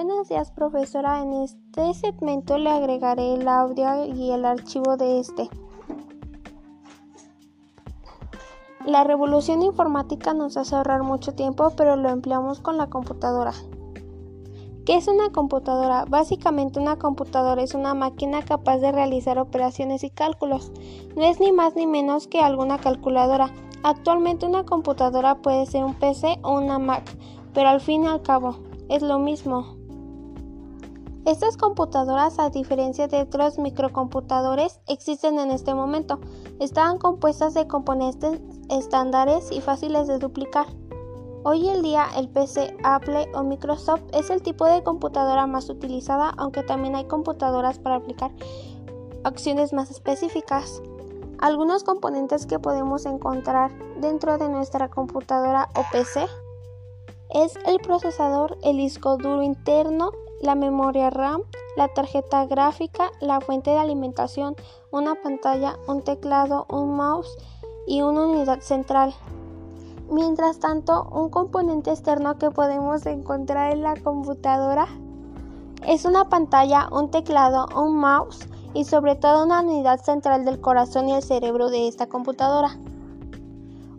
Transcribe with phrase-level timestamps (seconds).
[0.00, 1.22] Buenos días, profesora.
[1.22, 5.50] En este segmento le agregaré el audio y el archivo de este.
[8.86, 13.52] La revolución informática nos hace ahorrar mucho tiempo, pero lo empleamos con la computadora.
[14.86, 16.04] ¿Qué es una computadora?
[16.04, 20.70] Básicamente una computadora es una máquina capaz de realizar operaciones y cálculos.
[21.16, 23.50] No es ni más ni menos que alguna calculadora.
[23.82, 27.02] Actualmente una computadora puede ser un PC o una Mac,
[27.52, 29.77] pero al fin y al cabo es lo mismo.
[31.28, 36.20] Estas computadoras, a diferencia de otros microcomputadores, existen en este momento.
[36.58, 40.64] Están compuestas de componentes estándares y fáciles de duplicar.
[41.44, 46.32] Hoy en día el PC, Apple o Microsoft es el tipo de computadora más utilizada,
[46.38, 48.30] aunque también hay computadoras para aplicar
[49.22, 50.80] acciones más específicas.
[51.40, 56.24] Algunos componentes que podemos encontrar dentro de nuestra computadora o PC
[57.34, 61.42] es el procesador, el disco duro interno, la memoria RAM,
[61.76, 64.56] la tarjeta gráfica, la fuente de alimentación,
[64.90, 67.36] una pantalla, un teclado, un mouse
[67.86, 69.14] y una unidad central.
[70.10, 74.86] Mientras tanto, un componente externo que podemos encontrar en la computadora
[75.86, 81.08] es una pantalla, un teclado, un mouse y sobre todo una unidad central del corazón
[81.08, 82.78] y el cerebro de esta computadora.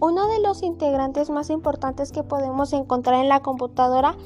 [0.00, 4.16] Uno de los integrantes más importantes que podemos encontrar en la computadora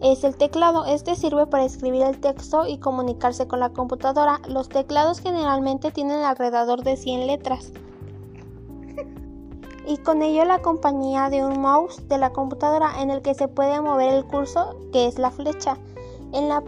[0.00, 0.84] es el teclado.
[0.84, 4.40] Este sirve para escribir el texto y comunicarse con la computadora.
[4.48, 7.72] Los teclados generalmente tienen alrededor de 100 letras.
[9.86, 13.48] Y con ello la compañía de un mouse de la computadora en el que se
[13.48, 15.78] puede mover el curso, que es la flecha.
[16.32, 16.62] En la,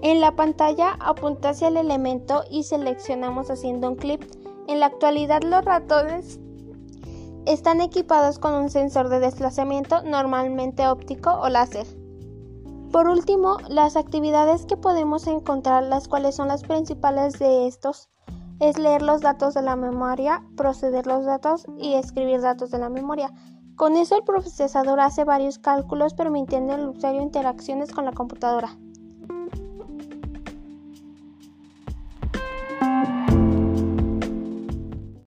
[0.00, 4.22] en la pantalla apunta hacia el elemento y seleccionamos haciendo un clip.
[4.68, 6.38] En la actualidad los ratones
[7.46, 11.86] están equipados con un sensor de desplazamiento normalmente óptico o láser.
[12.90, 18.08] Por último, las actividades que podemos encontrar, las cuales son las principales de estos,
[18.60, 22.88] es leer los datos de la memoria, proceder los datos y escribir datos de la
[22.88, 23.32] memoria.
[23.76, 28.78] Con eso el procesador hace varios cálculos permitiendo al usuario interacciones con la computadora.